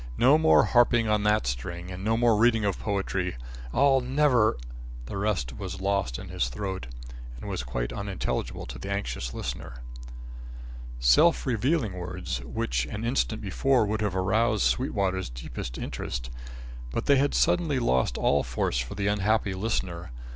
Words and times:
No 0.17 0.39
more 0.39 0.63
harping 0.63 1.07
on 1.07 1.21
that 1.25 1.45
string, 1.45 1.91
and 1.91 2.03
no 2.03 2.17
more 2.17 2.35
reading 2.35 2.65
of 2.65 2.79
poetry. 2.79 3.37
I'll 3.71 4.01
never," 4.01 4.57
The 5.05 5.15
rest 5.15 5.55
was 5.55 5.79
lost 5.79 6.17
in 6.17 6.29
his 6.29 6.49
throat 6.49 6.87
and 7.39 7.47
was 7.47 7.61
quite 7.61 7.93
unintelligible 7.93 8.65
to 8.65 8.79
the 8.79 8.89
anxious 8.89 9.31
listener. 9.31 9.83
Self 10.99 11.45
revealing 11.45 11.93
words, 11.93 12.39
which 12.43 12.87
an 12.87 13.05
instant 13.05 13.43
before 13.43 13.85
would 13.85 14.01
have 14.01 14.15
aroused 14.15 14.63
Sweetwater's 14.63 15.29
deepest 15.29 15.77
interest! 15.77 16.31
But 16.91 17.05
they 17.05 17.17
had 17.17 17.35
suddenly 17.35 17.77
lost 17.77 18.17
all 18.17 18.41
force 18.41 18.79
for 18.79 18.95
the 18.95 19.05
unhappy 19.05 19.53
listener. 19.53 20.09